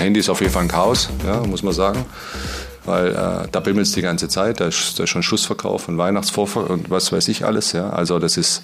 [0.00, 2.04] Handy ist auf jeden Fall ein Chaos, ja, muss man sagen.
[2.84, 5.98] Weil äh, da bimmelt es die ganze Zeit, da ist, da ist schon Schlussverkauf und
[5.98, 7.72] Weihnachtsvorverkauf und was weiß ich alles.
[7.72, 7.90] Ja.
[7.90, 8.62] Also das ist,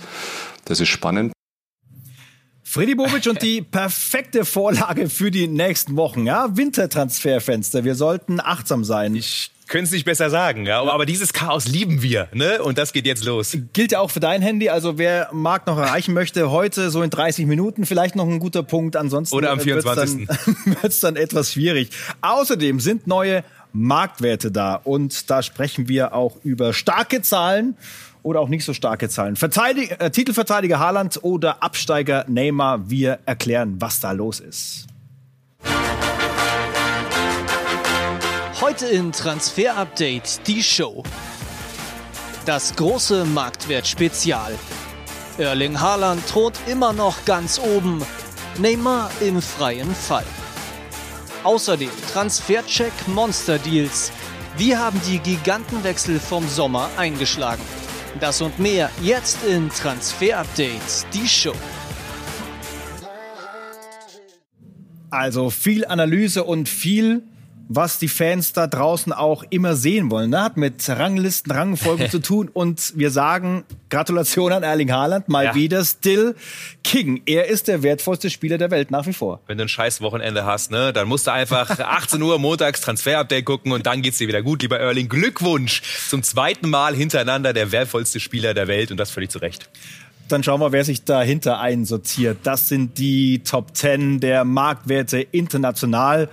[0.65, 1.33] das ist spannend.
[2.65, 6.27] Freddy Bobic und die perfekte Vorlage für die nächsten Wochen.
[6.27, 7.85] Ja, Wintertransferfenster.
[7.85, 9.15] Wir sollten achtsam sein.
[9.15, 10.83] Ich können es nicht besser sagen, ja.
[10.83, 12.63] Aber dieses Chaos lieben wir, ne?
[12.63, 13.57] Und das geht jetzt los.
[13.73, 14.69] Gilt ja auch für dein Handy.
[14.69, 18.63] Also wer Marc noch erreichen möchte, heute so in 30 Minuten vielleicht noch ein guter
[18.63, 18.97] Punkt.
[18.97, 20.29] Ansonsten oder am 24.
[20.29, 21.91] wird es dann, dann etwas schwierig.
[22.21, 23.43] Außerdem sind neue
[23.73, 27.77] Marktwerte da und da sprechen wir auch über starke Zahlen
[28.23, 29.37] oder auch nicht so starke Zahlen.
[29.37, 32.89] Verteidig äh, Titelverteidiger Haaland oder Absteiger Neymar.
[32.89, 34.87] Wir erklären, was da los ist.
[38.77, 41.03] Heute in Transfer Update die Show.
[42.45, 44.53] Das große Marktwert-Spezial.
[45.39, 48.05] Erling Haaland droht immer noch ganz oben.
[48.59, 50.27] Neymar im freien Fall.
[51.43, 54.13] Außerdem Transfercheck Monster Deals.
[54.59, 57.63] Wie haben die Gigantenwechsel vom Sommer eingeschlagen?
[58.21, 61.57] Das und mehr jetzt in Transfer Update, die Show.
[65.09, 67.23] Also viel Analyse und viel
[67.69, 70.31] was die Fans da draußen auch immer sehen wollen.
[70.31, 70.43] Ne?
[70.43, 72.49] Hat mit Ranglisten, Rangfolgen zu tun.
[72.53, 75.55] Und wir sagen Gratulation an Erling Haaland, mal ja.
[75.55, 76.35] wieder still
[76.85, 77.23] King.
[77.27, 79.41] Er ist der wertvollste Spieler der Welt nach wie vor.
[79.47, 83.45] Wenn du ein scheiß Wochenende hast, ne, dann musst du einfach 18 Uhr montags Transfer-Update
[83.45, 84.63] gucken und dann geht's dir wieder gut.
[84.63, 89.31] Lieber Erling, Glückwunsch zum zweiten Mal hintereinander der wertvollste Spieler der Welt und das völlig
[89.31, 89.69] zu Recht.
[90.29, 92.39] Dann schauen wir, wer sich dahinter einsortiert.
[92.43, 96.29] Das sind die Top 10 der Marktwerte international.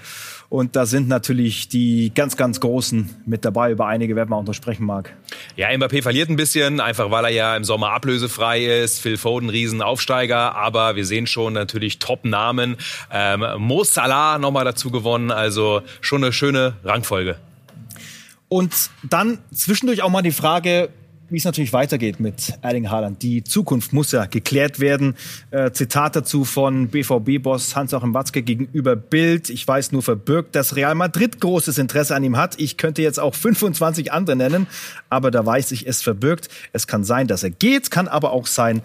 [0.54, 3.72] Und da sind natürlich die ganz, ganz Großen mit dabei.
[3.72, 5.12] Über einige werden wir auch noch sprechen, Marc.
[5.56, 9.00] Ja, Mbappé verliert ein bisschen, einfach weil er ja im Sommer ablösefrei ist.
[9.00, 10.54] Phil Foden, Riesenaufsteiger.
[10.54, 12.78] Aber wir sehen schon natürlich Top-Namen.
[13.12, 15.32] Ähm, Mo Salah nochmal dazu gewonnen.
[15.32, 17.38] Also schon eine schöne Rangfolge.
[18.48, 20.90] Und dann zwischendurch auch mal die Frage,
[21.30, 23.22] wie es natürlich weitergeht mit Erling Haaland.
[23.22, 25.16] Die Zukunft muss ja geklärt werden.
[25.52, 29.50] Äh, Zitat dazu von BVB-Boss Hans-Joachim Watzke gegenüber Bild.
[29.50, 32.60] Ich weiß nur verbirgt, dass Real Madrid großes Interesse an ihm hat.
[32.60, 34.68] Ich könnte jetzt auch 25 andere nennen,
[35.10, 36.50] aber da weiß ich, es verbirgt.
[36.72, 38.82] Es kann sein, dass er geht, kann aber auch sein,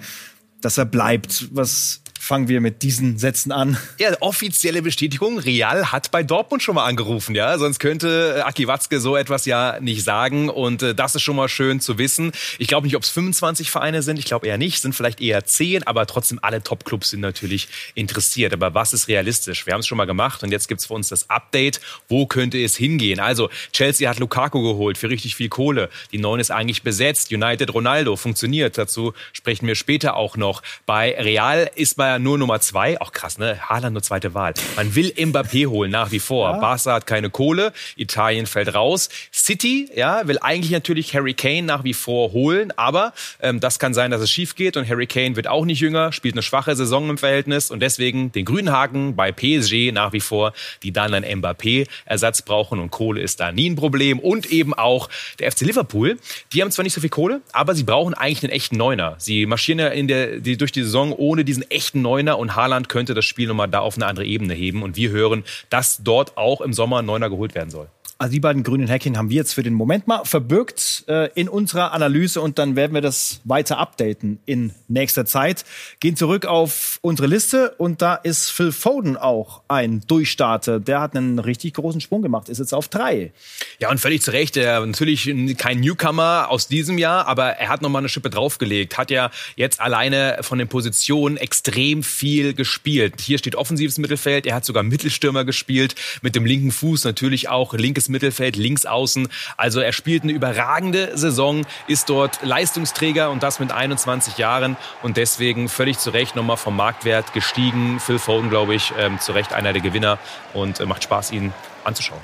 [0.60, 1.48] dass er bleibt.
[1.52, 3.78] Was fangen wir mit diesen Sätzen an.
[3.98, 5.38] Ja, offizielle Bestätigung.
[5.38, 7.56] Real hat bei Dortmund schon mal angerufen, ja.
[7.58, 10.48] Sonst könnte äh, Aki Watzke so etwas ja nicht sagen.
[10.48, 12.32] Und äh, das ist schon mal schön zu wissen.
[12.58, 14.18] Ich glaube nicht, ob es 25 Vereine sind.
[14.18, 14.82] Ich glaube eher nicht.
[14.82, 15.86] Sind vielleicht eher 10.
[15.86, 18.52] Aber trotzdem alle Top-Clubs sind natürlich interessiert.
[18.52, 19.64] Aber was ist realistisch?
[19.66, 20.42] Wir haben es schon mal gemacht.
[20.42, 21.80] Und jetzt gibt's für uns das Update.
[22.08, 23.20] Wo könnte es hingehen?
[23.20, 25.88] Also, Chelsea hat Lukaku geholt für richtig viel Kohle.
[26.12, 27.32] Die Neun ist eigentlich besetzt.
[27.32, 28.76] United Ronaldo funktioniert.
[28.76, 30.62] Dazu sprechen wir später auch noch.
[30.84, 33.00] Bei Real ist bei nur Nummer zwei.
[33.00, 33.58] Auch krass, ne?
[33.68, 34.54] Haaland nur zweite Wahl.
[34.76, 36.52] Man will Mbappé holen, nach wie vor.
[36.52, 36.58] Ja.
[36.58, 37.72] Barca hat keine Kohle.
[37.96, 39.08] Italien fällt raus.
[39.32, 42.72] City, ja, will eigentlich natürlich Harry Kane nach wie vor holen.
[42.76, 44.76] Aber ähm, das kann sein, dass es schief geht.
[44.76, 47.70] Und Harry Kane wird auch nicht jünger, spielt eine schwache Saison im Verhältnis.
[47.70, 50.52] Und deswegen den grünen Haken bei PSG nach wie vor,
[50.82, 52.78] die dann einen Mbappé-Ersatz brauchen.
[52.78, 54.20] Und Kohle ist da nie ein Problem.
[54.20, 55.08] Und eben auch
[55.40, 56.18] der FC Liverpool.
[56.52, 59.16] Die haben zwar nicht so viel Kohle, aber sie brauchen eigentlich einen echten Neuner.
[59.18, 62.88] Sie marschieren ja in der, die, durch die Saison ohne diesen echten Neuner und Haaland
[62.88, 64.82] könnte das Spiel nochmal da auf eine andere Ebene heben.
[64.82, 67.88] Und wir hören, dass dort auch im Sommer ein Neuner geholt werden soll.
[68.20, 71.48] Also die beiden grünen Häkchen haben wir jetzt für den Moment mal verbürgt äh, in
[71.48, 75.64] unserer Analyse und dann werden wir das weiter updaten in nächster Zeit.
[76.00, 80.80] Gehen zurück auf unsere Liste und da ist Phil Foden auch ein Durchstarter.
[80.80, 83.30] Der hat einen richtig großen Sprung gemacht, ist jetzt auf drei.
[83.78, 84.56] Ja und völlig zu Recht.
[84.56, 88.98] Er natürlich kein Newcomer aus diesem Jahr, aber er hat nochmal eine Schippe draufgelegt.
[88.98, 93.20] Hat ja jetzt alleine von den Positionen extrem viel gespielt.
[93.20, 94.44] Hier steht offensives Mittelfeld.
[94.44, 99.28] Er hat sogar Mittelstürmer gespielt mit dem linken Fuß natürlich auch linkes Mittelfeld, links außen.
[99.56, 105.16] Also er spielt eine überragende Saison, ist dort Leistungsträger und das mit 21 Jahren und
[105.16, 108.00] deswegen völlig zu Recht nochmal vom Marktwert gestiegen.
[108.00, 110.18] Phil Foden, glaube ich, ähm, zu Recht einer der Gewinner
[110.54, 111.52] und äh, macht Spaß, ihn
[111.84, 112.20] anzuschauen.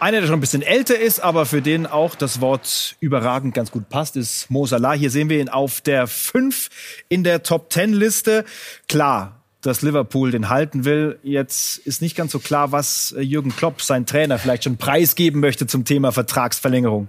[0.00, 3.70] Einer, der schon ein bisschen älter ist, aber für den auch das Wort überragend ganz
[3.70, 4.92] gut passt, ist Mo Salah.
[4.92, 6.68] Hier sehen wir ihn auf der 5
[7.08, 8.44] in der Top-10-Liste.
[8.88, 11.18] Klar, dass Liverpool den halten will.
[11.22, 15.40] Jetzt ist nicht ganz so klar, was äh, Jürgen Klopp, sein Trainer, vielleicht schon preisgeben
[15.40, 17.08] möchte zum Thema Vertragsverlängerung.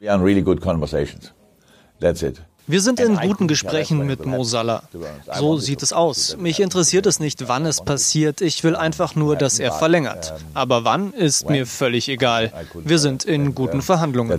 [0.00, 1.32] We are in really good conversations.
[2.00, 2.40] That's it.
[2.68, 4.82] Wir sind in guten Gesprächen mit Mo Salah.
[5.38, 6.36] So sieht es aus.
[6.36, 8.40] Mich interessiert es nicht, wann es passiert.
[8.40, 10.34] Ich will einfach nur, dass er verlängert.
[10.52, 12.52] Aber wann ist mir völlig egal.
[12.74, 14.36] Wir sind in guten Verhandlungen.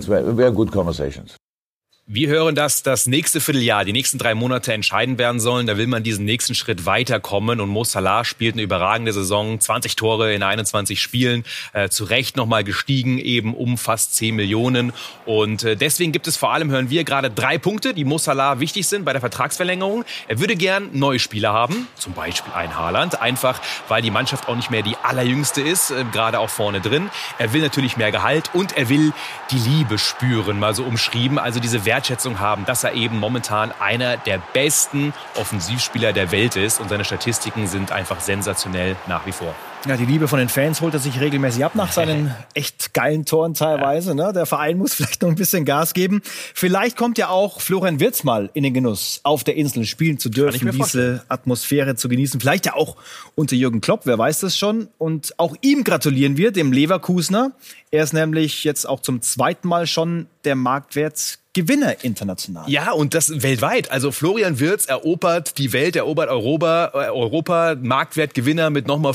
[2.10, 5.66] Wir hören, dass das nächste Vierteljahr, die nächsten drei Monate entscheidend werden sollen.
[5.66, 7.60] Da will man diesen nächsten Schritt weiterkommen.
[7.60, 9.60] Und Mo Salah spielt eine überragende Saison.
[9.60, 11.44] 20 Tore in 21 Spielen.
[11.74, 14.94] Äh, zu Recht nochmal gestiegen, eben um fast 10 Millionen.
[15.26, 18.58] Und äh, deswegen gibt es vor allem, hören wir gerade drei Punkte, die Mo Salah
[18.58, 20.06] wichtig sind bei der Vertragsverlängerung.
[20.28, 21.88] Er würde gern neue Spieler haben.
[21.94, 23.20] Zum Beispiel ein Haaland.
[23.20, 25.90] Einfach, weil die Mannschaft auch nicht mehr die allerjüngste ist.
[25.90, 27.10] Äh, gerade auch vorne drin.
[27.36, 29.12] Er will natürlich mehr Gehalt und er will
[29.50, 30.58] die Liebe spüren.
[30.58, 31.38] Mal so umschrieben.
[31.38, 36.54] Also diese Wert Wertschätzung haben, dass er eben momentan einer der besten Offensivspieler der Welt
[36.54, 39.52] ist und seine Statistiken sind einfach sensationell nach wie vor.
[39.88, 43.24] Ja, die Liebe von den Fans holt er sich regelmäßig ab nach seinen echt geilen
[43.24, 44.14] Toren teilweise.
[44.14, 44.34] Ne?
[44.34, 46.20] Der Verein muss vielleicht noch ein bisschen Gas geben.
[46.52, 50.28] Vielleicht kommt ja auch Florian Wirtz mal in den Genuss, auf der Insel spielen zu
[50.28, 52.38] dürfen, diese Atmosphäre zu genießen.
[52.38, 52.96] Vielleicht ja auch
[53.34, 54.88] unter Jürgen Klopp, wer weiß das schon.
[54.98, 57.52] Und auch ihm gratulieren wir, dem Leverkusener.
[57.90, 62.70] Er ist nämlich jetzt auch zum zweiten Mal schon der Marktwert Gewinner international.
[62.70, 63.90] Ja, und das weltweit.
[63.90, 69.12] Also Florian Wirz erobert die Welt, erobert Europa, äh, Europa Marktwertgewinner mit nochmal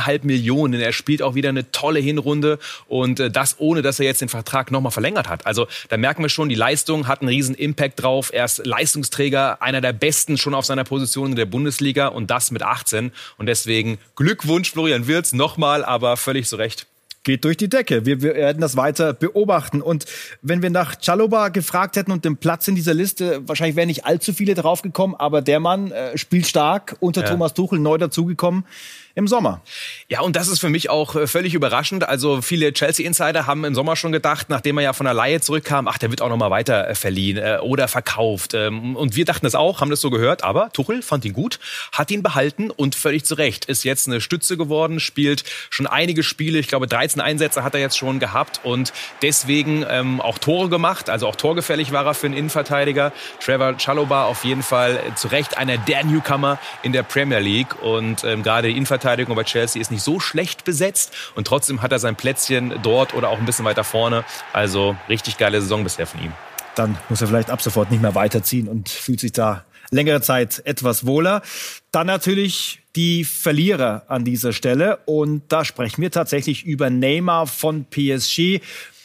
[0.00, 0.80] 15,5 Millionen.
[0.80, 2.58] Er spielt auch wieder eine tolle Hinrunde
[2.88, 5.46] und äh, das ohne, dass er jetzt den Vertrag nochmal verlängert hat.
[5.46, 8.30] Also da merken wir schon, die Leistung hat einen riesen Impact drauf.
[8.32, 12.50] Er ist Leistungsträger, einer der Besten schon auf seiner Position in der Bundesliga und das
[12.50, 13.12] mit 18.
[13.38, 16.86] Und deswegen Glückwunsch Florian Wirz nochmal, aber völlig zu Recht
[17.24, 18.04] geht durch die Decke.
[18.04, 19.80] Wir, wir werden das weiter beobachten.
[19.80, 20.06] Und
[20.42, 24.04] wenn wir nach Chaloba gefragt hätten und den Platz in dieser Liste, wahrscheinlich wären nicht
[24.04, 27.28] allzu viele draufgekommen, aber der Mann äh, spielt stark, unter ja.
[27.28, 28.64] Thomas Tuchel neu dazugekommen
[29.14, 29.60] im Sommer.
[30.08, 32.08] Ja, und das ist für mich auch äh, völlig überraschend.
[32.08, 35.86] Also viele Chelsea-Insider haben im Sommer schon gedacht, nachdem er ja von der Laie zurückkam,
[35.86, 38.54] ach, der wird auch noch mal weiter äh, verliehen äh, oder verkauft.
[38.54, 41.60] Ähm, und wir dachten das auch, haben das so gehört, aber Tuchel fand ihn gut,
[41.92, 43.66] hat ihn behalten und völlig zu Recht.
[43.66, 47.80] Ist jetzt eine Stütze geworden, spielt schon einige Spiele, ich glaube 13 Einsätze hat er
[47.80, 52.26] jetzt schon gehabt und deswegen ähm, auch Tore gemacht, also auch torgefällig war er für
[52.26, 53.12] einen Innenverteidiger.
[53.40, 58.24] Trevor Chaloba auf jeden Fall zu Recht einer der Newcomer in der Premier League und
[58.24, 61.98] ähm, gerade Innenverteidiger Innenverteidigung bei Chelsea ist nicht so schlecht besetzt und trotzdem hat er
[61.98, 64.24] sein Plätzchen dort oder auch ein bisschen weiter vorne.
[64.52, 66.32] Also richtig geile Saison bisher von ihm.
[66.76, 70.62] Dann muss er vielleicht ab sofort nicht mehr weiterziehen und fühlt sich da längere Zeit
[70.64, 71.42] etwas wohler.
[71.90, 74.98] Dann natürlich die Verlierer an dieser Stelle.
[75.04, 78.60] Und da sprechen wir tatsächlich über Neymar von PSG.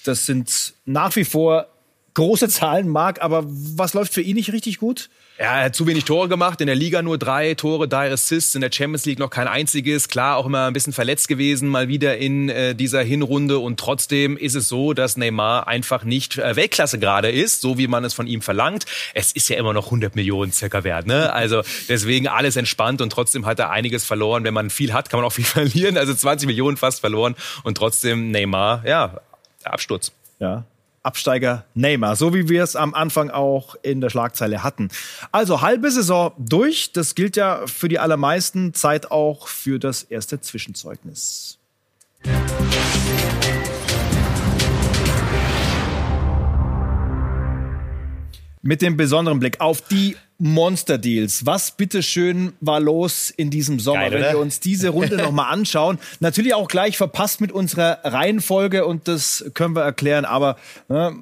[0.05, 1.67] Das sind nach wie vor
[2.13, 5.09] große Zahlen, Marc, aber was läuft für ihn nicht richtig gut?
[5.39, 8.61] Er hat zu wenig Tore gemacht, in der Liga nur drei Tore, drei Assists, in
[8.61, 10.07] der Champions League noch kein einziges.
[10.07, 13.59] Klar, auch immer ein bisschen verletzt gewesen, mal wieder in äh, dieser Hinrunde.
[13.59, 17.85] Und trotzdem ist es so, dass Neymar einfach nicht äh, Weltklasse gerade ist, so wie
[17.85, 18.87] man es von ihm verlangt.
[19.13, 21.05] Es ist ja immer noch 100 Millionen circa wert.
[21.05, 21.31] Ne?
[21.31, 24.43] Also deswegen alles entspannt und trotzdem hat er einiges verloren.
[24.43, 25.97] Wenn man viel hat, kann man auch viel verlieren.
[25.97, 29.21] Also 20 Millionen fast verloren und trotzdem Neymar, ja,
[29.63, 30.11] Absturz.
[30.39, 30.65] Ja,
[31.07, 34.89] Absteiger Neymar, so wie wir es am Anfang auch in der Schlagzeile hatten.
[35.31, 40.41] Also halbe Saison durch, das gilt ja für die allermeisten, Zeit auch für das erste
[40.41, 41.59] Zwischenzeugnis.
[48.67, 51.45] Mit dem besonderen Blick auf die Monster Deals.
[51.45, 55.99] Was bitteschön war los in diesem Sommer, Geil, wenn wir uns diese Runde nochmal anschauen?
[56.19, 60.57] Natürlich auch gleich verpasst mit unserer Reihenfolge und das können wir erklären, aber
[60.89, 61.15] ne,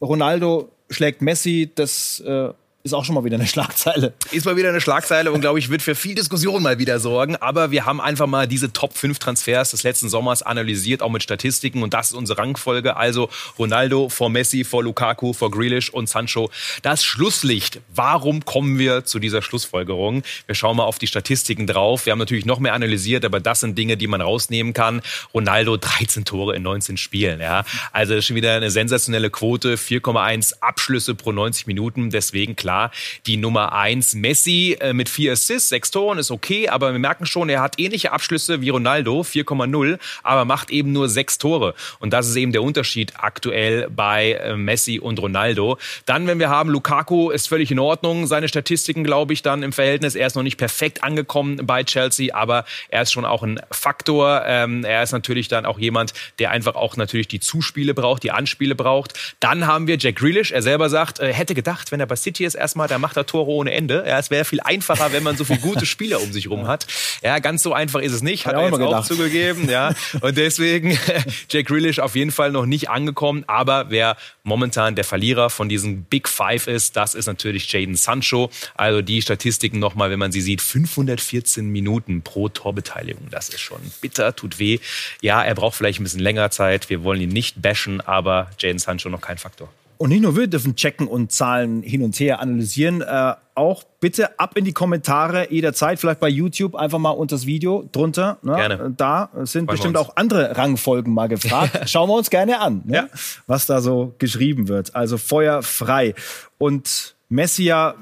[0.00, 2.50] Ronaldo schlägt Messi, das äh,
[2.84, 4.12] ist auch schon mal wieder eine Schlagzeile.
[4.32, 7.36] Ist mal wieder eine Schlagzeile und glaube ich, wird für viel Diskussion mal wieder sorgen.
[7.36, 11.22] Aber wir haben einfach mal diese Top 5 Transfers des letzten Sommers analysiert, auch mit
[11.22, 11.84] Statistiken.
[11.84, 12.96] Und das ist unsere Rangfolge.
[12.96, 16.50] Also Ronaldo vor Messi, vor Lukaku, vor Grealish und Sancho.
[16.82, 17.80] Das Schlusslicht.
[17.94, 20.24] Warum kommen wir zu dieser Schlussfolgerung?
[20.46, 22.06] Wir schauen mal auf die Statistiken drauf.
[22.06, 25.02] Wir haben natürlich noch mehr analysiert, aber das sind Dinge, die man rausnehmen kann.
[25.32, 27.40] Ronaldo 13 Tore in 19 Spielen.
[27.40, 29.76] Ja, also schon wieder eine sensationelle Quote.
[29.76, 32.10] 4,1 Abschlüsse pro 90 Minuten.
[32.10, 32.90] Deswegen klar klar
[33.26, 34.14] die Nummer eins.
[34.14, 37.78] Messi äh, mit vier Assists, sechs Toren ist okay, aber wir merken schon, er hat
[37.78, 41.74] ähnliche Abschlüsse wie Ronaldo, 4,0, aber macht eben nur sechs Tore.
[41.98, 45.78] Und das ist eben der Unterschied aktuell bei äh, Messi und Ronaldo.
[46.06, 48.26] Dann, wenn wir haben, Lukaku ist völlig in Ordnung.
[48.26, 50.14] Seine Statistiken, glaube ich, dann im Verhältnis.
[50.14, 54.42] Er ist noch nicht perfekt angekommen bei Chelsea, aber er ist schon auch ein Faktor.
[54.46, 58.30] Ähm, er ist natürlich dann auch jemand, der einfach auch natürlich die Zuspiele braucht, die
[58.30, 59.12] Anspiele braucht.
[59.40, 60.52] Dann haben wir Jack Grealish.
[60.52, 63.26] Er selber sagt, er hätte gedacht, wenn er bei City ist, erstmal, da macht er
[63.26, 64.04] Tore ohne Ende.
[64.06, 66.86] Ja, es wäre viel einfacher, wenn man so viele gute Spieler um sich rum hat.
[67.22, 69.68] Ja, ganz so einfach ist es nicht, hat, hat er jetzt auch zugegeben.
[69.68, 70.98] Ja, und deswegen
[71.50, 73.44] Jack Grealish auf jeden Fall noch nicht angekommen.
[73.46, 78.50] Aber wer momentan der Verlierer von diesen Big Five ist, das ist natürlich Jaden Sancho.
[78.74, 83.28] Also die Statistiken nochmal, wenn man sie sieht, 514 Minuten pro Torbeteiligung.
[83.30, 84.78] Das ist schon bitter, tut weh.
[85.20, 86.88] Ja, er braucht vielleicht ein bisschen länger Zeit.
[86.88, 89.68] Wir wollen ihn nicht bashen, aber Jaden Sancho noch kein Faktor.
[90.02, 94.36] Und nicht nur wir dürfen checken und Zahlen hin und her analysieren, äh, auch bitte
[94.40, 98.38] ab in die Kommentare jederzeit, vielleicht bei YouTube einfach mal unter das Video drunter.
[98.42, 98.56] Ne?
[98.56, 98.94] Gerne.
[98.96, 101.82] Da sind Freuen bestimmt auch andere Rangfolgen mal gefragt.
[101.88, 102.96] Schauen wir uns gerne an, ne?
[102.96, 103.08] ja.
[103.46, 104.92] was da so geschrieben wird.
[104.96, 106.16] Also Feuer frei.
[106.58, 107.94] Und Messi ja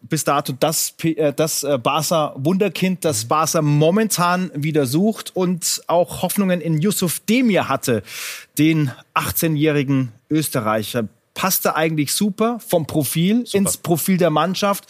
[0.00, 6.22] bis dato das, äh, das äh, Barca Wunderkind, das Barca momentan wieder sucht und auch
[6.22, 8.02] Hoffnungen in Yusuf Demir hatte,
[8.56, 11.06] den 18-jährigen Österreicher.
[11.34, 13.58] Passte eigentlich super vom Profil super.
[13.58, 14.86] ins Profil der Mannschaft.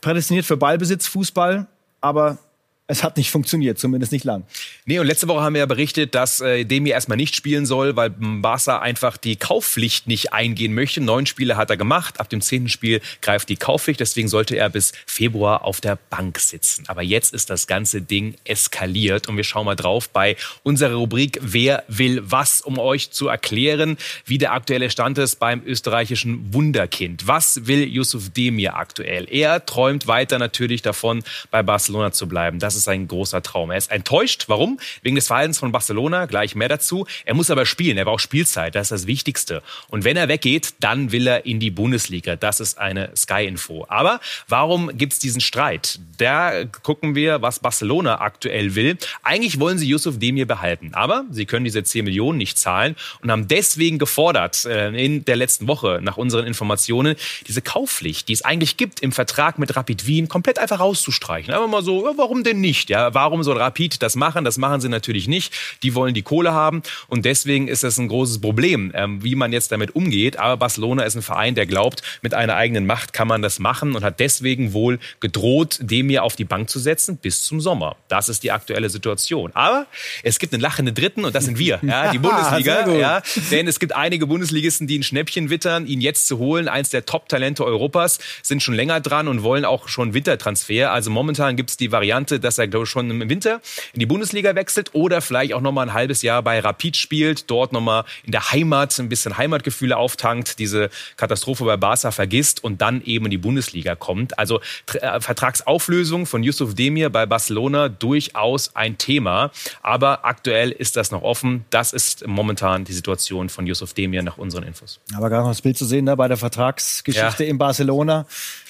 [0.00, 1.66] Prädestiniert für Ballbesitz, Fußball,
[2.00, 2.38] aber
[2.86, 4.44] es hat nicht funktioniert, zumindest nicht lang.
[4.84, 7.96] Nee, und letzte Woche haben wir ja berichtet, dass äh, Demi erstmal nicht spielen soll,
[7.96, 11.00] weil Barca einfach die Kaufpflicht nicht eingehen möchte.
[11.00, 12.20] Neun Spiele hat er gemacht.
[12.20, 14.00] Ab dem zehnten Spiel greift die Kaufpflicht.
[14.00, 16.84] Deswegen sollte er bis Februar auf der Bank sitzen.
[16.88, 19.28] Aber jetzt ist das ganze Ding eskaliert.
[19.28, 23.96] Und wir schauen mal drauf bei unserer Rubrik Wer will was, um euch zu erklären,
[24.26, 27.26] wie der aktuelle Stand ist beim österreichischen Wunderkind.
[27.26, 29.26] Was will Yusuf Demir aktuell?
[29.30, 32.58] Er träumt weiter natürlich davon, bei Barcelona zu bleiben.
[32.58, 33.70] Das das ist ein großer Traum.
[33.70, 34.44] Er ist enttäuscht.
[34.48, 34.80] Warum?
[35.02, 36.26] Wegen des Verhaltens von Barcelona.
[36.26, 37.06] Gleich mehr dazu.
[37.24, 37.96] Er muss aber spielen.
[37.96, 38.74] Er braucht Spielzeit.
[38.74, 39.62] Das ist das Wichtigste.
[39.88, 42.34] Und wenn er weggeht, dann will er in die Bundesliga.
[42.34, 43.86] Das ist eine Sky-Info.
[43.88, 46.00] Aber warum gibt es diesen Streit?
[46.18, 48.96] Da gucken wir, was Barcelona aktuell will.
[49.22, 50.94] Eigentlich wollen sie Yusuf Demir behalten.
[50.94, 55.36] Aber sie können diese 10 Millionen nicht zahlen und haben deswegen gefordert, äh, in der
[55.36, 57.14] letzten Woche, nach unseren Informationen,
[57.46, 61.54] diese Kaufpflicht, die es eigentlich gibt im Vertrag mit Rapid Wien, komplett einfach rauszustreichen.
[61.54, 62.88] Einfach mal so, warum denn nicht?
[62.88, 64.44] Ja, warum soll Rapid das machen?
[64.44, 65.54] Das machen sie natürlich nicht.
[65.82, 69.52] Die wollen die Kohle haben und deswegen ist das ein großes Problem, ähm, wie man
[69.52, 70.38] jetzt damit umgeht.
[70.38, 73.94] Aber Barcelona ist ein Verein, der glaubt, mit einer eigenen Macht kann man das machen
[73.94, 77.96] und hat deswegen wohl gedroht, Demir auf die Bank zu setzen bis zum Sommer.
[78.08, 79.50] Das ist die aktuelle Situation.
[79.52, 79.86] Aber
[80.22, 82.88] es gibt einen lachenden Dritten und das sind wir, ja, die Bundesliga.
[82.94, 86.68] ja, denn es gibt einige Bundesligisten, die ein Schnäppchen wittern, ihn jetzt zu holen.
[86.68, 90.92] Eins der Top-Talente Europas sind schon länger dran und wollen auch schon Wintertransfer.
[90.92, 93.60] Also momentan gibt es die Variante, dass er glaube ich, schon im Winter
[93.92, 97.50] in die Bundesliga wechselt oder vielleicht auch noch mal ein halbes Jahr bei Rapid spielt,
[97.50, 102.62] dort noch mal in der Heimat ein bisschen Heimatgefühle auftankt, diese Katastrophe bei Barca vergisst
[102.62, 104.38] und dann eben in die Bundesliga kommt.
[104.38, 104.60] Also
[105.00, 109.50] äh, Vertragsauflösung von Yusuf Demir bei Barcelona durchaus ein Thema,
[109.82, 111.64] aber aktuell ist das noch offen.
[111.70, 115.00] Das ist momentan die Situation von Yusuf Demir nach unseren Infos.
[115.14, 117.50] Aber gerade noch das Bild zu sehen ne, bei der Vertragsgeschichte ja.
[117.50, 118.26] in Barcelona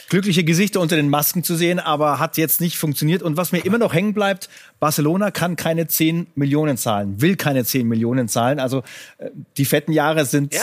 [0.09, 3.23] glückliche Gesichter unter den Masken zu sehen, aber hat jetzt nicht funktioniert.
[3.23, 4.49] Und was mir immer noch hängen bleibt,
[4.81, 8.61] Barcelona kann keine 10 Millionen zahlen, will keine 10 Millionen zahlen.
[8.61, 8.83] Also
[9.19, 10.61] äh, die fetten Jahre sind ja,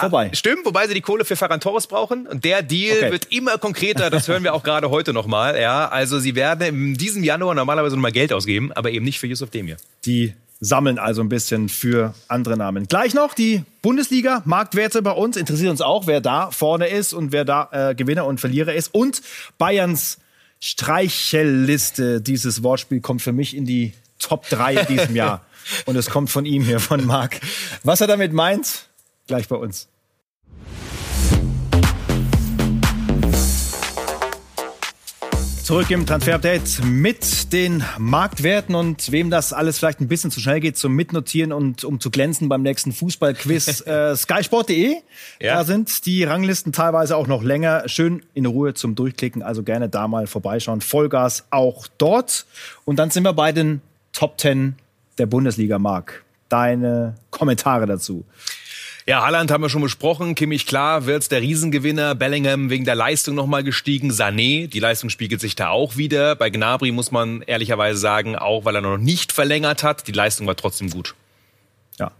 [0.00, 0.30] vorbei.
[0.32, 2.26] Stimmt, wobei sie die Kohle für Ferran Torres brauchen.
[2.26, 3.12] Und der Deal okay.
[3.12, 5.60] wird immer konkreter, das hören wir auch gerade heute nochmal.
[5.60, 9.26] Ja, also sie werden in diesem Januar normalerweise nochmal Geld ausgeben, aber eben nicht für
[9.26, 9.76] Yusuf Demir.
[10.04, 12.86] Die sammeln also ein bisschen für andere Namen.
[12.88, 15.36] Gleich noch die Bundesliga, Marktwerte bei uns.
[15.36, 18.94] Interessiert uns auch, wer da vorne ist und wer da äh, Gewinner und Verlierer ist.
[18.94, 19.22] Und
[19.58, 20.18] Bayerns
[20.60, 22.20] Streichelliste.
[22.20, 25.44] Dieses Wortspiel kommt für mich in die Top 3 in diesem Jahr.
[25.86, 27.40] und es kommt von ihm hier, von Marc.
[27.84, 28.88] Was er damit meint,
[29.26, 29.88] gleich bei uns.
[35.68, 40.60] Zurück im Transfer-Update mit den Marktwerten und wem das alles vielleicht ein bisschen zu schnell
[40.60, 43.82] geht zum Mitnotieren und um zu glänzen beim nächsten Fußballquiz.
[43.86, 44.94] äh, skysport.de,
[45.42, 45.56] ja.
[45.56, 47.86] da sind die Ranglisten teilweise auch noch länger.
[47.86, 50.80] Schön in Ruhe zum Durchklicken, also gerne da mal vorbeischauen.
[50.80, 52.46] Vollgas auch dort.
[52.86, 53.82] Und dann sind wir bei den
[54.14, 54.74] Top 10
[55.18, 56.24] der Bundesliga, Marc.
[56.48, 58.24] Deine Kommentare dazu.
[59.08, 60.34] Ja, Haaland haben wir schon besprochen.
[60.34, 62.14] Kimmich, klar, wird's der Riesengewinner.
[62.14, 64.10] Bellingham wegen der Leistung nochmal gestiegen.
[64.10, 66.36] Sané, die Leistung spiegelt sich da auch wieder.
[66.36, 70.46] Bei Gnabry muss man ehrlicherweise sagen, auch weil er noch nicht verlängert hat, die Leistung
[70.46, 71.14] war trotzdem gut.
[71.98, 72.10] Ja,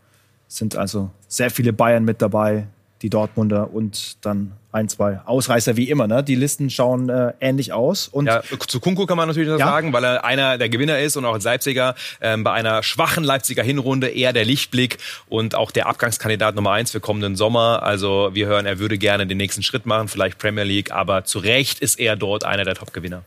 [0.46, 2.68] sind also sehr viele Bayern mit dabei
[3.02, 6.06] die Dortmunder und dann ein, zwei Ausreißer wie immer.
[6.06, 6.22] Ne?
[6.22, 8.08] Die Listen schauen äh, ähnlich aus.
[8.08, 9.66] Und ja, zu Kunku kann man natürlich noch ja.
[9.66, 13.24] sagen, weil er einer der Gewinner ist und auch als Leipziger ähm, bei einer schwachen
[13.24, 17.82] Leipziger Hinrunde eher der Lichtblick und auch der Abgangskandidat Nummer eins für kommenden Sommer.
[17.82, 21.38] Also wir hören, er würde gerne den nächsten Schritt machen, vielleicht Premier League, aber zu
[21.38, 23.22] Recht ist er dort einer der Top-Gewinner.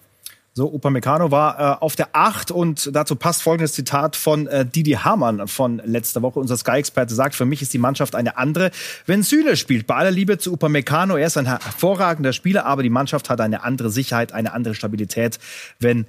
[0.53, 4.91] So, Upamecano war äh, auf der 8 und dazu passt folgendes Zitat von äh, Didi
[4.91, 6.39] Hamann von letzter Woche.
[6.39, 8.71] Unser Sky-Experte sagt, für mich ist die Mannschaft eine andere,
[9.05, 9.87] wenn Süle spielt.
[9.87, 13.63] Bei aller Liebe zu Upamecano, er ist ein hervorragender Spieler, aber die Mannschaft hat eine
[13.63, 15.39] andere Sicherheit, eine andere Stabilität,
[15.79, 16.05] wenn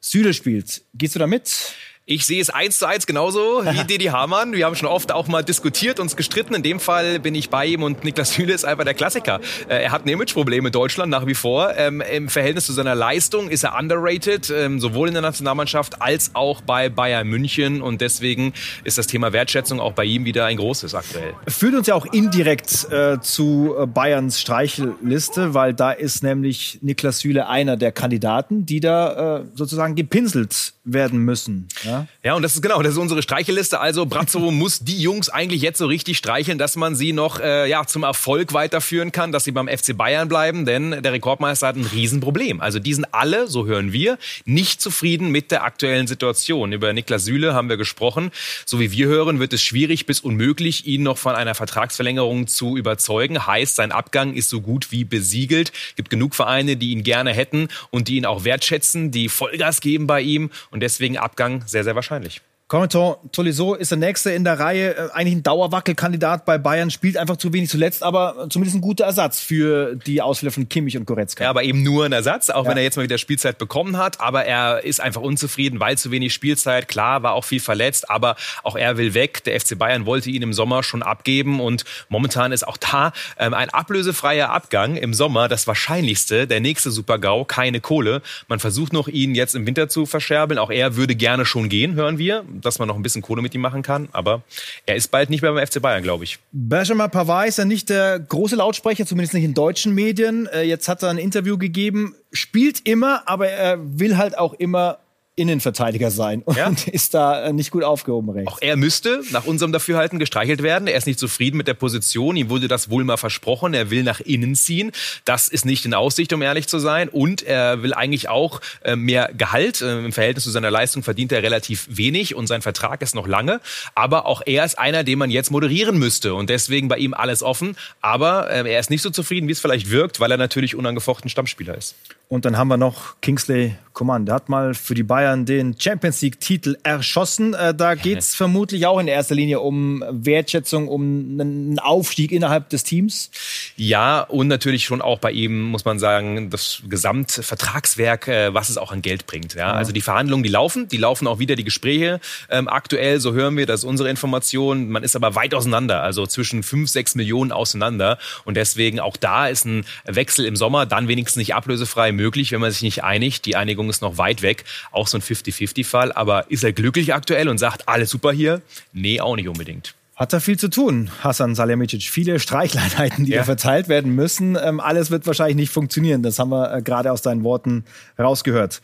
[0.00, 0.82] Süle spielt.
[0.94, 1.76] Gehst du da mit?
[2.06, 4.52] Ich sehe es eins zu eins genauso wie Didi Hamann.
[4.52, 6.52] Wir haben schon oft auch mal diskutiert, uns gestritten.
[6.52, 9.40] In dem Fall bin ich bei ihm und Niklas Süle ist einfach der Klassiker.
[9.70, 11.72] Äh, er hat ein Imageproblem in Deutschland nach wie vor.
[11.78, 16.32] Ähm, Im Verhältnis zu seiner Leistung ist er underrated, ähm, sowohl in der Nationalmannschaft als
[16.34, 17.80] auch bei Bayern München.
[17.80, 18.52] Und deswegen
[18.84, 21.32] ist das Thema Wertschätzung auch bei ihm wieder ein großes aktuell.
[21.48, 27.20] Führt uns ja auch indirekt äh, zu äh, Bayerns Streichelliste, weil da ist nämlich Niklas
[27.20, 31.66] Süle einer der Kandidaten, die da äh, sozusagen gepinselt werden müssen.
[31.82, 31.93] Ja?
[32.22, 33.80] Ja, und das ist genau, das ist unsere Streichelliste.
[33.80, 37.68] Also Brazzo muss die Jungs eigentlich jetzt so richtig streicheln, dass man sie noch äh,
[37.68, 41.76] ja, zum Erfolg weiterführen kann, dass sie beim FC Bayern bleiben, denn der Rekordmeister hat
[41.76, 42.60] ein Riesenproblem.
[42.60, 46.72] Also die sind alle, so hören wir, nicht zufrieden mit der aktuellen Situation.
[46.72, 48.30] Über Niklas Süle haben wir gesprochen.
[48.66, 52.76] So wie wir hören, wird es schwierig bis unmöglich, ihn noch von einer Vertragsverlängerung zu
[52.76, 53.46] überzeugen.
[53.46, 55.72] Heißt, sein Abgang ist so gut wie besiegelt.
[55.96, 60.06] Gibt genug Vereine, die ihn gerne hätten und die ihn auch wertschätzen, die Vollgas geben
[60.06, 62.42] bei ihm und deswegen Abgang sehr, sehr wahrscheinlich.
[62.66, 64.96] Corentin Tolisso ist der Nächste in der Reihe.
[64.96, 69.04] Äh, eigentlich ein Dauerwackelkandidat bei Bayern, spielt einfach zu wenig zuletzt, aber zumindest ein guter
[69.04, 71.44] Ersatz für die Ausfälle von Kimmich und Goretzka.
[71.44, 72.70] Ja, aber eben nur ein Ersatz, auch ja.
[72.70, 74.18] wenn er jetzt mal wieder Spielzeit bekommen hat.
[74.18, 76.88] Aber er ist einfach unzufrieden, weil zu wenig Spielzeit.
[76.88, 79.44] Klar, war auch viel verletzt, aber auch er will weg.
[79.44, 83.52] Der FC Bayern wollte ihn im Sommer schon abgeben und momentan ist auch da ähm,
[83.52, 86.46] ein ablösefreier Abgang im Sommer das Wahrscheinlichste.
[86.46, 88.22] Der nächste Super-GAU, keine Kohle.
[88.48, 90.58] Man versucht noch, ihn jetzt im Winter zu verscherbeln.
[90.58, 93.54] Auch er würde gerne schon gehen, hören wir dass man noch ein bisschen Kohle mit
[93.54, 94.08] ihm machen kann.
[94.12, 94.42] Aber
[94.86, 96.38] er ist bald nicht mehr beim FC Bayern, glaube ich.
[96.52, 100.46] Benjamin Pavard ist ja nicht der große Lautsprecher, zumindest nicht in deutschen Medien.
[100.46, 104.98] Äh, jetzt hat er ein Interview gegeben, spielt immer, aber er will halt auch immer
[105.36, 106.72] Innenverteidiger sein und ja?
[106.92, 108.52] ist da äh, nicht gut aufgehoben rechts.
[108.52, 110.86] Auch er müsste nach unserem Dafürhalten gestreichelt werden.
[110.86, 112.36] Er ist nicht zufrieden mit der Position.
[112.36, 113.74] Ihm wurde das wohl mal versprochen.
[113.74, 114.92] Er will nach innen ziehen.
[115.24, 117.08] Das ist nicht in Aussicht, um ehrlich zu sein.
[117.08, 119.80] Und er will eigentlich auch äh, mehr Gehalt.
[119.82, 123.26] Äh, Im Verhältnis zu seiner Leistung verdient er relativ wenig und sein Vertrag ist noch
[123.26, 123.60] lange.
[123.96, 127.42] Aber auch er ist einer, den man jetzt moderieren müsste und deswegen bei ihm alles
[127.42, 127.76] offen.
[128.00, 131.76] Aber er ist nicht so zufrieden, wie es vielleicht wirkt, weil er natürlich unangefochten Stammspieler
[131.76, 131.96] ist.
[132.28, 134.26] Und dann haben wir noch Kingsley Coman.
[134.26, 137.54] Der hat mal für die Bayern den Champions League-Titel erschossen.
[137.54, 142.68] Äh, da geht es vermutlich auch in erster Linie um Wertschätzung, um einen Aufstieg innerhalb
[142.68, 143.30] des Teams.
[143.76, 148.76] Ja, und natürlich schon auch bei ihm, muss man sagen, das Gesamtvertragswerk, äh, was es
[148.76, 149.54] auch an Geld bringt.
[149.54, 149.68] Ja?
[149.68, 149.72] ja.
[149.72, 152.20] Also die Verhandlungen, die laufen, die laufen auch wieder die Gespräche.
[152.50, 154.90] Ähm, aktuell, so hören wir, das ist unsere Information.
[154.90, 158.18] Man ist aber weit auseinander, also zwischen fünf, sechs Millionen auseinander.
[158.44, 162.60] Und deswegen auch da ist ein Wechsel im Sommer dann wenigstens nicht ablösefrei möglich, wenn
[162.60, 163.44] man sich nicht einigt.
[163.46, 164.64] Die Einigung ist noch weit weg.
[164.92, 166.12] Auch so ein 50-50-Fall.
[166.12, 168.62] Aber ist er glücklich aktuell und sagt, alles super hier?
[168.92, 169.94] Nee, auch nicht unbedingt.
[170.16, 172.02] Hat da viel zu tun, Hassan Salihamidzic.
[172.02, 173.38] Viele Streichleinheiten, die ja.
[173.38, 174.56] da verteilt werden müssen.
[174.62, 176.22] Ähm, alles wird wahrscheinlich nicht funktionieren.
[176.22, 177.84] Das haben wir äh, gerade aus deinen Worten
[178.16, 178.80] rausgehört.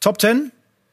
[0.00, 0.52] Top 10,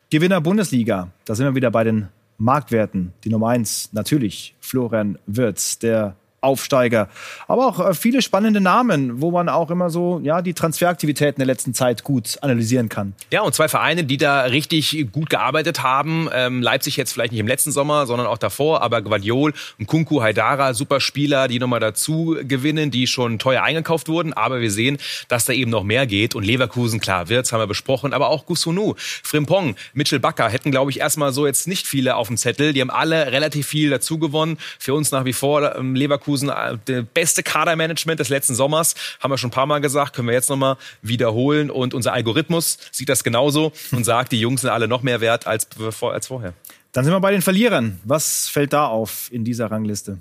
[0.09, 1.09] Gewinner Bundesliga.
[1.25, 3.11] Da sind wir wieder bei den Marktwerten.
[3.25, 7.09] Die Nummer 1, natürlich Florian Wirz, der Aufsteiger.
[7.47, 11.47] Aber auch äh, viele spannende Namen, wo man auch immer so ja die Transferaktivitäten der
[11.47, 13.13] letzten Zeit gut analysieren kann.
[13.31, 16.29] Ja, und zwei Vereine, die da richtig gut gearbeitet haben.
[16.33, 18.81] Ähm, Leipzig jetzt vielleicht nicht im letzten Sommer, sondern auch davor.
[18.81, 24.09] Aber Guardiol und Kunku Haidara, super Spieler, die nochmal dazu gewinnen, die schon teuer eingekauft
[24.09, 24.33] wurden.
[24.33, 24.97] Aber wir sehen,
[25.29, 26.35] dass da eben noch mehr geht.
[26.35, 28.13] Und Leverkusen, klar, Wirtz haben wir besprochen.
[28.13, 32.27] Aber auch Gusunu, Frimpong, Mitchell Bakker hätten, glaube ich, erstmal so jetzt nicht viele auf
[32.27, 32.73] dem Zettel.
[32.73, 34.57] Die haben alle relativ viel dazu gewonnen.
[34.79, 38.95] Für uns nach wie vor ähm, Leverkusen Leverkusen äh, der beste Kadermanagement des letzten Sommers,
[39.19, 41.69] haben wir schon ein paar Mal gesagt, können wir jetzt nochmal wiederholen.
[41.69, 45.47] Und unser Algorithmus sieht das genauso und sagt, die Jungs sind alle noch mehr wert
[45.47, 45.67] als,
[46.01, 46.53] als vorher.
[46.91, 47.99] Dann sind wir bei den Verlierern.
[48.03, 50.19] Was fällt da auf in dieser Rangliste?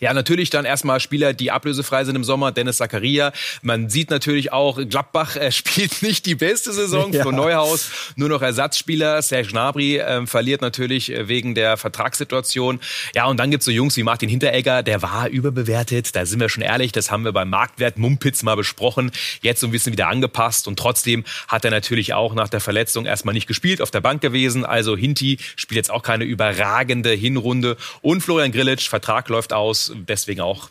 [0.00, 2.52] Ja, natürlich dann erstmal Spieler, die ablösefrei sind im Sommer.
[2.52, 3.32] Dennis Zakaria.
[3.62, 7.12] Man sieht natürlich auch, Gladbach äh, spielt nicht die beste Saison.
[7.12, 7.22] Ja.
[7.22, 9.22] Für Neuhaus nur noch Ersatzspieler.
[9.22, 12.80] Serge Gnabry äh, verliert natürlich äh, wegen der Vertragssituation.
[13.14, 14.82] Ja, und dann gibt's so Jungs wie Martin Hinteregger.
[14.82, 16.14] Der war überbewertet.
[16.16, 16.92] Da sind wir schon ehrlich.
[16.92, 19.12] Das haben wir beim Marktwert Mumpitz mal besprochen.
[19.42, 20.66] Jetzt so ein bisschen wieder angepasst.
[20.68, 24.20] Und trotzdem hat er natürlich auch nach der Verletzung erstmal nicht gespielt, auf der Bank
[24.20, 24.64] gewesen.
[24.64, 27.76] Also Hinti spielt jetzt auch keine überragende Hinrunde.
[28.02, 30.70] Und Florian Grillitsch, Vertrag läuft aus deswegen auch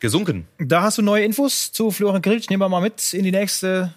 [0.00, 0.46] gesunken.
[0.58, 2.50] Da hast du neue Infos zu Florian Grillitsch.
[2.50, 3.92] Nehmen wir mal mit in die nächste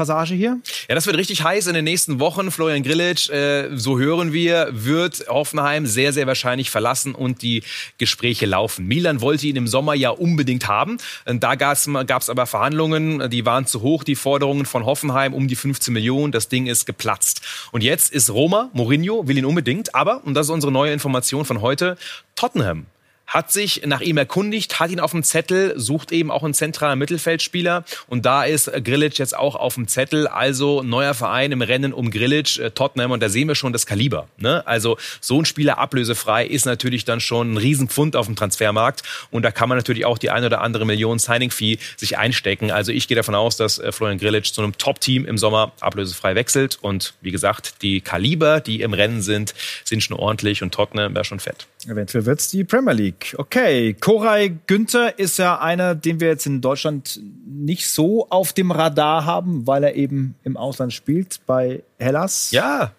[0.00, 0.58] Passage hier?
[0.88, 2.50] Ja, das wird richtig heiß in den nächsten Wochen.
[2.50, 7.62] Florian Grillitsch, äh, so hören wir, wird Hoffenheim sehr, sehr wahrscheinlich verlassen und die
[7.98, 8.86] Gespräche laufen.
[8.86, 10.96] Milan wollte ihn im Sommer ja unbedingt haben.
[11.26, 15.56] Da gab es aber Verhandlungen, die waren zu hoch, die Forderungen von Hoffenheim um die
[15.56, 16.32] 15 Millionen.
[16.32, 17.42] Das Ding ist geplatzt.
[17.70, 21.44] Und jetzt ist Roma, Mourinho will ihn unbedingt, aber, und das ist unsere neue Information
[21.44, 21.98] von heute,
[22.36, 22.86] Tottenham
[23.30, 26.98] hat sich nach ihm erkundigt, hat ihn auf dem Zettel, sucht eben auch einen zentralen
[26.98, 31.92] Mittelfeldspieler und da ist Grilic jetzt auch auf dem Zettel, also neuer Verein im Rennen
[31.92, 34.26] um Grilic, äh, Tottenham und da sehen wir schon das Kaliber.
[34.36, 34.66] Ne?
[34.66, 39.44] Also so ein Spieler ablösefrei ist natürlich dann schon ein Riesenpfund auf dem Transfermarkt und
[39.44, 42.72] da kann man natürlich auch die ein oder andere Million Signing-Fee sich einstecken.
[42.72, 46.34] Also ich gehe davon aus, dass äh, Florian Grilic zu einem Top-Team im Sommer ablösefrei
[46.34, 51.14] wechselt und wie gesagt, die Kaliber, die im Rennen sind, sind schon ordentlich und Tottenham
[51.14, 51.68] wäre schon fett.
[51.88, 53.34] Eventuell wird es die Premier League.
[53.38, 58.70] Okay, Koray Günther ist ja einer, den wir jetzt in Deutschland nicht so auf dem
[58.70, 62.50] Radar haben, weil er eben im Ausland spielt bei Hellas.
[62.50, 62.92] Ja,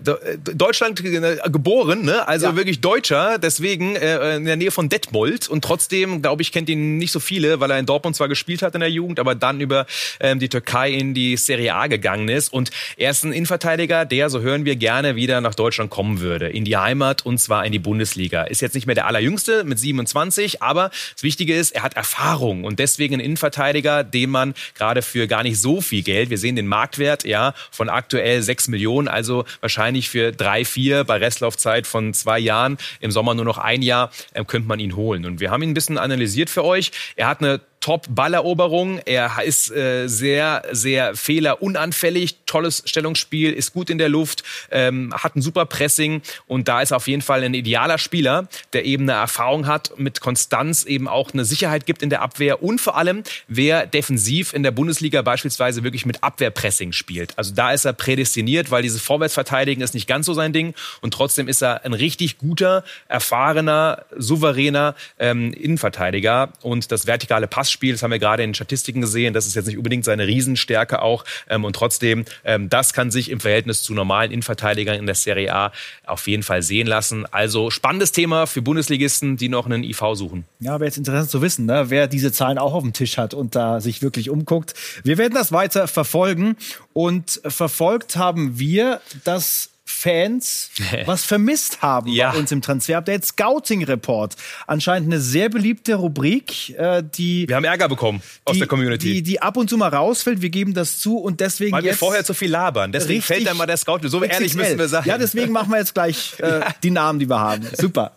[0.00, 2.26] Deutschland äh, geboren, ne?
[2.26, 2.56] also ja.
[2.56, 6.98] wirklich Deutscher, deswegen äh, in der Nähe von Detmold und trotzdem, glaube ich, kennt ihn
[6.98, 9.60] nicht so viele, weil er in Dortmund zwar gespielt hat in der Jugend, aber dann
[9.60, 9.86] über
[10.18, 14.30] ähm, die Türkei in die Serie A gegangen ist und er ist ein Innenverteidiger, der,
[14.30, 17.70] so hören wir, gerne wieder nach Deutschland kommen würde, in die Heimat und zwar in
[17.70, 18.42] die Bundesliga.
[18.44, 22.64] Ist jetzt nicht mehr der allerjüngste mit 27, aber das Wichtige ist, er hat Erfahrung
[22.64, 26.56] und deswegen ein Innenverteidiger, den man gerade für gar nicht so viel Geld, wir sehen
[26.56, 31.86] den Marktwert ja von aktuell 6 Millionen, also wahrscheinlich wahrscheinlich für drei, vier bei Restlaufzeit
[31.86, 35.26] von zwei Jahren, im Sommer nur noch ein Jahr, äh, könnte man ihn holen.
[35.26, 36.90] Und wir haben ihn ein bisschen analysiert für euch.
[37.16, 38.98] Er hat eine Top-Balleroberung.
[39.04, 42.36] Er ist äh, sehr, sehr fehlerunanfällig.
[42.46, 46.94] Tolles Stellungsspiel, ist gut in der Luft, ähm, hat ein super Pressing und da ist
[46.94, 51.34] auf jeden Fall ein idealer Spieler, der eben eine Erfahrung hat mit Konstanz, eben auch
[51.34, 55.84] eine Sicherheit gibt in der Abwehr und vor allem, wer defensiv in der Bundesliga beispielsweise
[55.84, 57.36] wirklich mit Abwehrpressing spielt.
[57.36, 61.12] Also da ist er prädestiniert, weil dieses Vorwärtsverteidigen ist nicht ganz so sein Ding und
[61.12, 67.92] trotzdem ist er ein richtig guter, erfahrener, souveräner ähm, Innenverteidiger und das vertikale Pass Passspiel,
[67.92, 71.02] das haben wir gerade in den Statistiken gesehen, das ist jetzt nicht unbedingt seine Riesenstärke
[71.02, 71.24] auch.
[71.48, 75.52] Ähm, und trotzdem, ähm, das kann sich im Verhältnis zu normalen Innenverteidigern in der Serie
[75.52, 75.72] A
[76.06, 77.26] auf jeden Fall sehen lassen.
[77.32, 80.44] Also spannendes Thema für Bundesligisten, die noch einen IV suchen.
[80.60, 81.86] Ja, wäre jetzt interessant zu wissen, ne?
[81.88, 84.74] wer diese Zahlen auch auf dem Tisch hat und da sich wirklich umguckt.
[85.02, 86.56] Wir werden das weiter verfolgen
[86.92, 90.70] und verfolgt haben wir, dass Fans
[91.06, 92.32] was vermisst haben ja.
[92.32, 93.24] bei uns im Transfer-Update.
[93.24, 94.34] Scouting Report.
[94.66, 97.46] Anscheinend eine sehr beliebte Rubrik, äh, die.
[97.46, 99.14] Wir haben Ärger bekommen aus die, der Community.
[99.14, 100.40] Die, die ab und zu mal rausfällt.
[100.40, 101.72] Wir geben das zu und deswegen.
[101.72, 102.92] Weil wir vorher zu viel labern.
[102.92, 104.00] Deswegen fällt dann mal der Scout.
[104.04, 105.04] So ehrlich müssen wir sein.
[105.04, 107.66] Ja, deswegen machen wir jetzt gleich äh, die Namen, die wir haben.
[107.76, 108.16] Super.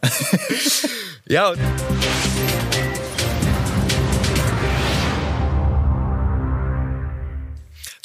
[1.28, 1.54] ja.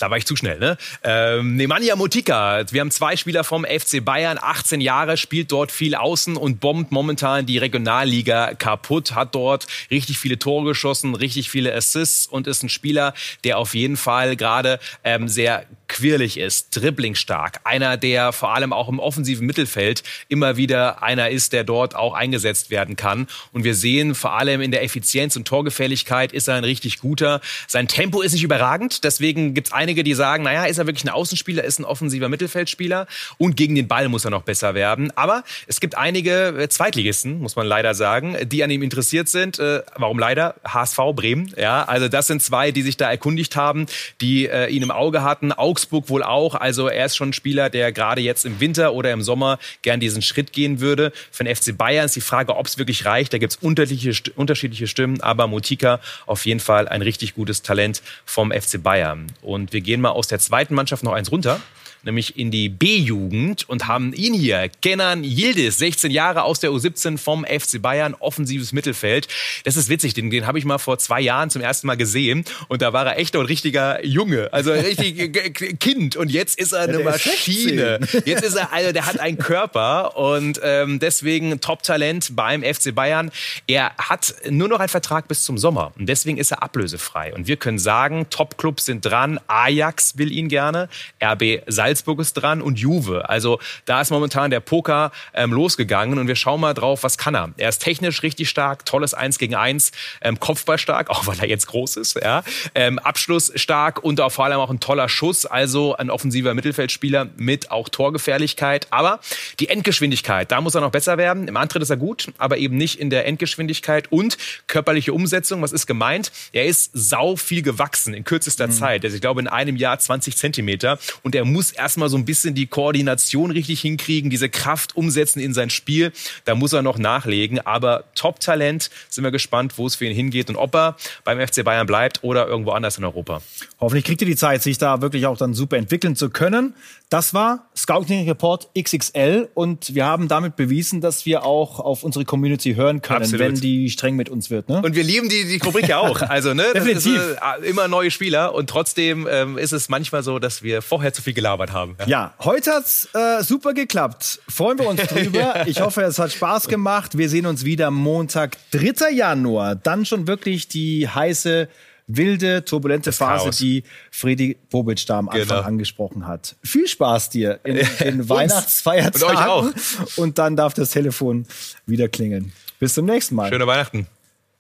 [0.03, 0.77] Da war ich zu schnell, ne?
[1.05, 5.95] Ähm, Nemanja Motika, wir haben zwei Spieler vom FC Bayern, 18 Jahre, spielt dort viel
[5.95, 11.73] außen und bombt momentan die Regionalliga kaputt, hat dort richtig viele Tore geschossen, richtig viele
[11.73, 17.61] Assists und ist ein Spieler, der auf jeden Fall gerade ähm, sehr quirlig ist, dribblingstark,
[17.65, 22.15] einer, der vor allem auch im offensiven Mittelfeld immer wieder einer ist, der dort auch
[22.15, 23.29] eingesetzt werden kann.
[23.53, 27.41] Und wir sehen vor allem in der Effizienz und Torgefälligkeit ist er ein richtig guter.
[27.69, 31.05] Sein Tempo ist nicht überragend, deswegen gibt es einige, die sagen, naja, ist er wirklich
[31.05, 33.07] ein Außenspieler, ist ein offensiver Mittelfeldspieler
[33.39, 35.13] und gegen den Ball muss er noch besser werden.
[35.17, 39.59] Aber es gibt einige äh, Zweitligisten, muss man leider sagen, die an ihm interessiert sind.
[39.59, 40.55] Äh, warum leider?
[40.67, 41.53] HSV Bremen.
[41.57, 43.87] Ja, also das sind zwei, die sich da erkundigt haben,
[44.21, 45.53] die äh, ihn im Auge hatten.
[45.53, 46.55] Augsburg Augsburg wohl auch.
[46.55, 49.99] Also er ist schon ein Spieler, der gerade jetzt im Winter oder im Sommer gern
[49.99, 51.13] diesen Schritt gehen würde.
[51.31, 53.33] Für den FC Bayern ist die Frage, ob es wirklich reicht.
[53.33, 58.01] Da gibt es unterschiedliche, unterschiedliche Stimmen, aber Motika auf jeden Fall ein richtig gutes Talent
[58.25, 59.27] vom FC Bayern.
[59.43, 61.61] Und wir gehen mal aus der zweiten Mannschaft noch eins runter
[62.05, 67.19] nämlich in die B-Jugend und haben ihn hier, Kenan Yildiz, 16 Jahre aus der U17
[67.19, 69.29] vom FC Bayern, offensives Mittelfeld.
[69.65, 72.45] Das ist witzig, den, den habe ich mal vor zwei Jahren zum ersten Mal gesehen
[72.69, 76.73] und da war er echt ein richtiger Junge, also ein richtig Kind und jetzt ist
[76.73, 78.01] er eine ja, Maschine.
[78.25, 83.31] Jetzt ist er, also der hat einen Körper und ähm, deswegen Top-Talent beim FC Bayern.
[83.67, 87.47] Er hat nur noch einen Vertrag bis zum Sommer und deswegen ist er ablösefrei und
[87.47, 90.89] wir können sagen, Top-Clubs sind dran, Ajax will ihn gerne,
[91.23, 93.29] RB Salzburg Salzburg ist dran und Juve.
[93.29, 97.35] Also da ist momentan der Poker ähm, losgegangen und wir schauen mal drauf, was kann
[97.35, 97.51] er.
[97.59, 101.49] Er ist technisch richtig stark, tolles 1 gegen 1, ähm, Kopfball stark, auch weil er
[101.49, 102.45] jetzt groß ist, ja.
[102.75, 107.29] Ähm, Abschluss stark und auch vor allem auch ein toller Schuss, also ein offensiver Mittelfeldspieler
[107.37, 108.87] mit auch Torgefährlichkeit.
[108.89, 109.21] Aber
[109.61, 111.47] die Endgeschwindigkeit, da muss er noch besser werden.
[111.47, 115.61] Im Antritt ist er gut, aber eben nicht in der Endgeschwindigkeit und körperliche Umsetzung.
[115.61, 116.33] Was ist gemeint?
[116.53, 118.73] Er ist sau viel gewachsen in kürzester mhm.
[118.73, 119.05] Zeit.
[119.05, 122.55] Also ich glaube in einem Jahr 20 Zentimeter und er muss erstmal so ein bisschen
[122.55, 126.13] die Koordination richtig hinkriegen, diese Kraft umsetzen in sein Spiel.
[126.45, 127.61] Da muss er noch nachlegen.
[127.61, 131.65] Aber Top-Talent, sind wir gespannt, wo es für ihn hingeht und ob er beim FC
[131.65, 133.43] Bayern bleibt oder irgendwo anders in Europa.
[133.81, 136.75] Hoffentlich kriegt ihr die Zeit, sich da wirklich auch dann super entwickeln zu können.
[137.11, 142.25] Das war Scouting Report XXL und wir haben damit bewiesen, dass wir auch auf unsere
[142.25, 143.41] Community hören können, Absolut.
[143.47, 144.71] wenn die streng mit uns wird.
[144.71, 144.81] Ne?
[144.83, 146.23] Und wir lieben die, die Rubrik ja auch.
[146.23, 147.17] Also, ne, Definitiv.
[147.17, 151.13] ist äh, immer neue Spieler und trotzdem ähm, ist es manchmal so, dass wir vorher
[151.13, 151.72] zu viel gelabert haben.
[151.73, 152.07] Ja.
[152.07, 154.41] Ja, heute hat's äh, super geklappt.
[154.49, 155.67] Freuen wir uns drüber.
[155.67, 157.17] Ich hoffe, es hat Spaß gemacht.
[157.19, 159.11] Wir sehen uns wieder Montag, 3.
[159.11, 159.75] Januar.
[159.75, 161.69] Dann schon wirklich die heiße,
[162.09, 163.57] wilde, turbulente Phase, Chaos.
[163.59, 165.61] die Fredi Bobic da am Anfang Genau.
[165.63, 166.57] angesprochen hat.
[166.63, 168.29] Viel Spaß dir in den.
[168.29, 169.23] Weihnachtsfeiertagen.
[169.29, 170.19] Und euch auch.
[170.19, 171.47] Und dann darf das Telefon
[171.87, 172.53] wieder klingeln.
[172.81, 173.49] Bis zum nächsten Mal.
[173.51, 174.07] Schöne Weihnachten.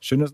[0.00, 0.32] Schönes